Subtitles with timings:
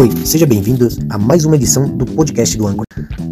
[0.00, 2.86] Oi, seja bem-vindos a mais uma edição do podcast do Anchor.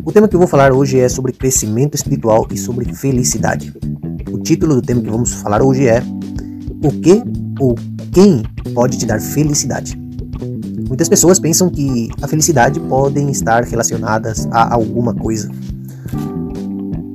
[0.05, 3.73] O tema que eu vou falar hoje é sobre crescimento espiritual e sobre felicidade.
[4.31, 6.03] O título do tema que vamos falar hoje é
[6.85, 7.23] O que
[7.59, 7.75] ou
[8.13, 8.43] quem
[8.75, 9.99] pode te dar felicidade?
[10.87, 15.51] Muitas pessoas pensam que a felicidade podem estar relacionadas a alguma coisa.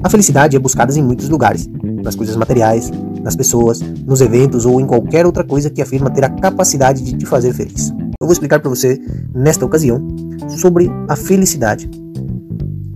[0.04, 1.70] A felicidade é buscada em muitos lugares,
[2.04, 2.90] nas coisas materiais,
[3.22, 7.16] nas pessoas, nos eventos ou em qualquer outra coisa que afirma ter a capacidade de
[7.16, 7.94] te fazer feliz.
[8.24, 9.02] Eu vou explicar para você,
[9.36, 10.00] nesta ocasião,
[10.48, 11.92] sobre a felicidade.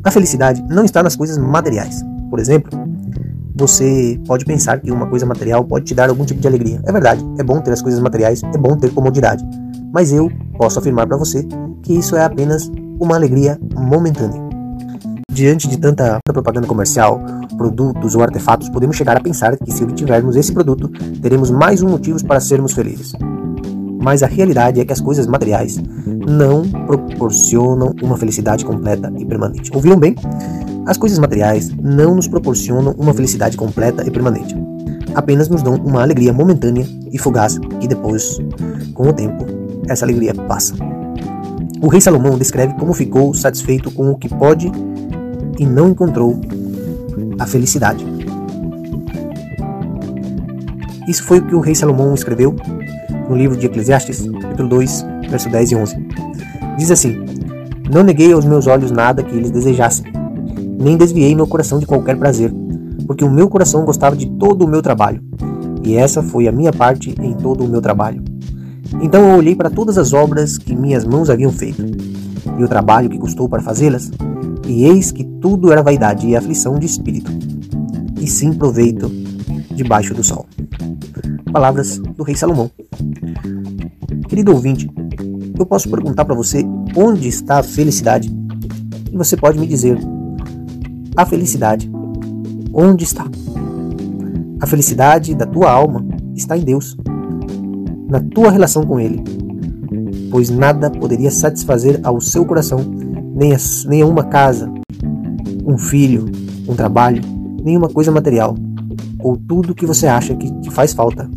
[0.01, 2.01] A felicidade não está nas coisas materiais.
[2.29, 2.71] Por exemplo,
[3.53, 6.81] você pode pensar que uma coisa material pode te dar algum tipo de alegria.
[6.85, 9.43] É verdade, é bom ter as coisas materiais, é bom ter comodidade.
[9.93, 11.45] Mas eu posso afirmar para você
[11.83, 14.41] que isso é apenas uma alegria momentânea.
[15.29, 17.19] Diante de tanta propaganda comercial,
[17.57, 20.87] produtos ou artefatos, podemos chegar a pensar que se obtivermos esse produto,
[21.21, 23.11] teremos mais um motivo para sermos felizes.
[24.01, 25.81] Mas a realidade é que as coisas materiais
[26.27, 29.71] não proporcionam uma felicidade completa e permanente.
[29.73, 30.15] Ouviram bem?
[30.85, 34.55] As coisas materiais não nos proporcionam uma felicidade completa e permanente.
[35.13, 38.37] Apenas nos dão uma alegria momentânea e fugaz e depois,
[38.93, 39.45] com o tempo,
[39.87, 40.75] essa alegria passa.
[41.81, 44.71] O rei Salomão descreve como ficou satisfeito com o que pode
[45.59, 46.39] e não encontrou
[47.39, 48.05] a felicidade.
[51.07, 52.55] Isso foi o que o rei Salomão escreveu
[53.29, 56.07] no livro de Eclesiastes, capítulo 2, verso 10 e 11.
[56.77, 57.17] Diz assim:
[57.91, 60.05] Não neguei aos meus olhos nada que eles desejassem,
[60.79, 62.53] nem desviei meu coração de qualquer prazer,
[63.05, 65.21] porque o meu coração gostava de todo o meu trabalho,
[65.83, 68.23] e essa foi a minha parte em todo o meu trabalho.
[69.01, 71.83] Então eu olhei para todas as obras que minhas mãos haviam feito,
[72.57, 74.09] e o trabalho que custou para fazê-las,
[74.65, 77.31] e eis que tudo era vaidade e aflição de espírito,
[78.19, 79.09] e sim proveito
[79.73, 80.45] debaixo do sol.
[81.51, 82.69] Palavras do rei Salomão.
[84.37, 84.87] Querido ouvinte,
[85.57, 86.63] eu posso perguntar para você
[86.95, 88.31] onde está a felicidade?
[89.11, 89.97] E você pode me dizer:
[91.15, 91.89] a felicidade,
[92.71, 93.25] onde está?
[94.61, 96.05] A felicidade da tua alma
[96.35, 96.95] está em Deus,
[98.07, 99.23] na tua relação com Ele,
[100.29, 102.77] pois nada poderia satisfazer ao seu coração
[103.33, 104.71] nem, a, nem a uma casa,
[105.65, 106.27] um filho,
[106.69, 107.23] um trabalho,
[107.63, 108.53] nenhuma coisa material,
[109.17, 111.27] ou tudo que você acha que te faz falta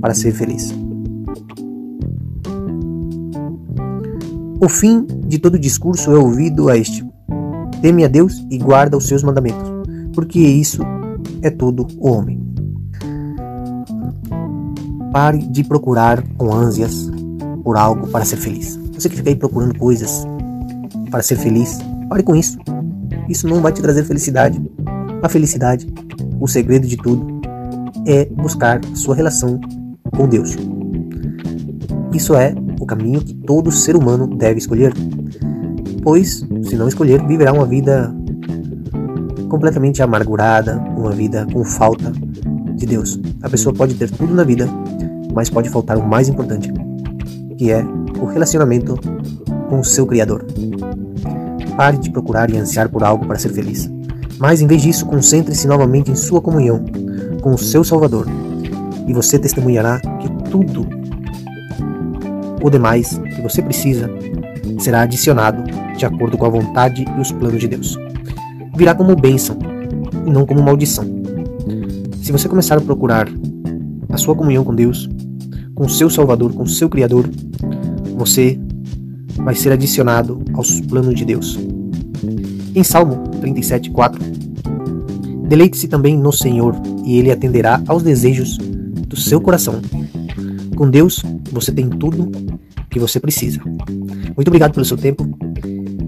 [0.00, 0.74] para ser feliz.
[4.58, 7.04] O fim de todo discurso é ouvido a este:
[7.82, 9.70] teme a Deus e guarda os seus mandamentos,
[10.14, 10.82] porque isso
[11.42, 12.40] é tudo o homem.
[15.12, 17.10] Pare de procurar com ânsias
[17.62, 18.78] por algo para ser feliz.
[18.94, 20.26] Você que fica aí procurando coisas
[21.10, 21.78] para ser feliz.
[22.08, 22.58] Pare com isso.
[23.28, 24.60] Isso não vai te trazer felicidade.
[25.22, 25.86] A felicidade,
[26.40, 27.40] o segredo de tudo,
[28.06, 29.60] é buscar sua relação
[30.16, 30.56] com Deus.
[32.12, 32.54] Isso é
[32.86, 34.92] caminho que todo ser humano deve escolher.
[36.02, 38.14] Pois, se não escolher, viverá uma vida
[39.48, 42.12] completamente amargurada, uma vida com falta
[42.74, 43.18] de Deus.
[43.42, 44.68] A pessoa pode ter tudo na vida,
[45.34, 46.72] mas pode faltar o mais importante,
[47.58, 47.84] que é
[48.20, 48.98] o relacionamento
[49.68, 50.46] com o seu Criador.
[51.76, 53.90] Pare de procurar e ansiar por algo para ser feliz.
[54.38, 56.84] Mas, em vez disso, concentre-se novamente em sua comunhão
[57.42, 58.26] com o seu Salvador.
[59.06, 60.86] E você testemunhará que tudo
[62.66, 64.10] o demais que você precisa
[64.78, 65.62] será adicionado
[65.96, 67.96] de acordo com a vontade e os planos de Deus.
[68.76, 69.56] Virá como bênção
[70.26, 71.04] e não como maldição.
[72.20, 73.28] Se você começar a procurar
[74.10, 75.08] a sua comunhão com Deus,
[75.76, 77.30] com seu Salvador, com seu Criador,
[78.16, 78.58] você
[79.36, 81.56] vai ser adicionado aos planos de Deus.
[82.74, 84.18] Em Salmo 37:4,
[85.48, 86.74] Deleite-se também no Senhor,
[87.04, 89.80] e ele atenderá aos desejos do seu coração.
[90.74, 91.22] Com Deus,
[91.52, 92.28] você tem tudo
[92.96, 93.60] que você precisa.
[93.62, 95.28] Muito obrigado pelo seu tempo.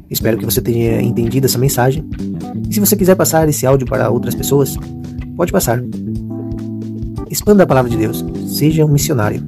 [0.09, 2.03] Espero que você tenha entendido essa mensagem.
[2.66, 4.75] E se você quiser passar esse áudio para outras pessoas,
[5.37, 5.82] pode passar.
[7.31, 8.25] Expanda a palavra de Deus.
[8.47, 9.47] Seja um missionário.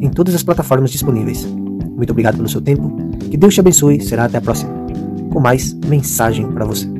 [0.00, 1.44] Em todas as plataformas disponíveis.
[1.44, 2.96] Muito obrigado pelo seu tempo.
[3.28, 4.00] Que Deus te abençoe.
[4.00, 4.72] Será até a próxima.
[5.32, 6.95] Com mais mensagem para você.